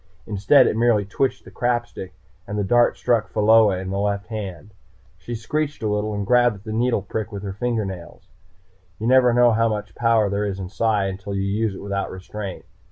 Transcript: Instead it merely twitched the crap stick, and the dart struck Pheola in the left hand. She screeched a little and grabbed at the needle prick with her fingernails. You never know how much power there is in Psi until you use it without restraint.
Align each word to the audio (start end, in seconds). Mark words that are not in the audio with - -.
Instead 0.25 0.65
it 0.65 0.75
merely 0.75 1.05
twitched 1.05 1.45
the 1.45 1.51
crap 1.51 1.85
stick, 1.85 2.15
and 2.47 2.57
the 2.57 2.63
dart 2.63 2.97
struck 2.97 3.27
Pheola 3.31 3.77
in 3.77 3.91
the 3.91 3.99
left 3.99 4.25
hand. 4.29 4.73
She 5.19 5.35
screeched 5.35 5.83
a 5.83 5.87
little 5.87 6.15
and 6.15 6.25
grabbed 6.25 6.55
at 6.55 6.63
the 6.63 6.73
needle 6.73 7.03
prick 7.03 7.31
with 7.31 7.43
her 7.43 7.53
fingernails. 7.53 8.27
You 8.97 9.05
never 9.05 9.31
know 9.31 9.51
how 9.51 9.69
much 9.69 9.93
power 9.93 10.27
there 10.27 10.45
is 10.45 10.57
in 10.57 10.69
Psi 10.69 11.05
until 11.05 11.35
you 11.35 11.43
use 11.43 11.75
it 11.75 11.83
without 11.83 12.09
restraint. 12.09 12.65